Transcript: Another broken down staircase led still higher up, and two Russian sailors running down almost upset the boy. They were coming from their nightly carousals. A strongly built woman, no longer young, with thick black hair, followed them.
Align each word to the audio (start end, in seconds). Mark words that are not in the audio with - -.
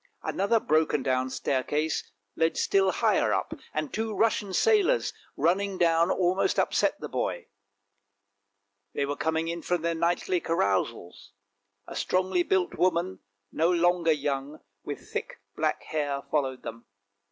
Another 0.23 0.59
broken 0.59 1.03
down 1.03 1.29
staircase 1.29 2.09
led 2.35 2.57
still 2.57 2.89
higher 2.91 3.31
up, 3.35 3.53
and 3.71 3.93
two 3.93 4.15
Russian 4.15 4.51
sailors 4.51 5.13
running 5.37 5.77
down 5.77 6.09
almost 6.09 6.57
upset 6.57 6.99
the 6.99 7.07
boy. 7.07 7.49
They 8.95 9.05
were 9.05 9.15
coming 9.15 9.61
from 9.61 9.83
their 9.83 9.93
nightly 9.93 10.39
carousals. 10.39 11.33
A 11.85 11.95
strongly 11.95 12.41
built 12.41 12.73
woman, 12.73 13.19
no 13.51 13.69
longer 13.69 14.11
young, 14.11 14.61
with 14.83 15.07
thick 15.13 15.39
black 15.55 15.83
hair, 15.83 16.23
followed 16.31 16.63
them. 16.63 16.87